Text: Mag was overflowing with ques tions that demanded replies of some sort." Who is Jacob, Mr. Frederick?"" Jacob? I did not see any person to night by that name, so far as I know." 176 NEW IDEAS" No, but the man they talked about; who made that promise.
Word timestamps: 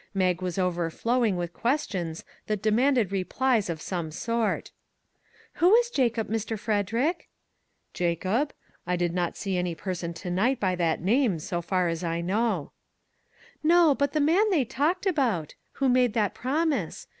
Mag 0.15 0.41
was 0.41 0.57
overflowing 0.57 1.35
with 1.37 1.53
ques 1.53 1.85
tions 1.87 2.23
that 2.47 2.63
demanded 2.63 3.11
replies 3.11 3.69
of 3.69 3.79
some 3.79 4.09
sort." 4.09 4.71
Who 5.61 5.75
is 5.75 5.91
Jacob, 5.91 6.27
Mr. 6.27 6.57
Frederick?"" 6.57 7.29
Jacob? 7.93 8.51
I 8.87 8.95
did 8.95 9.13
not 9.13 9.37
see 9.37 9.59
any 9.59 9.75
person 9.75 10.15
to 10.15 10.31
night 10.31 10.59
by 10.59 10.73
that 10.73 11.03
name, 11.03 11.37
so 11.37 11.61
far 11.61 11.87
as 11.87 12.03
I 12.03 12.19
know." 12.19 12.71
176 13.61 13.63
NEW 13.63 13.69
IDEAS" 13.69 13.87
No, 13.91 13.93
but 13.93 14.13
the 14.13 14.19
man 14.19 14.49
they 14.49 14.65
talked 14.65 15.05
about; 15.05 15.53
who 15.73 15.87
made 15.87 16.13
that 16.15 16.33
promise. 16.33 17.05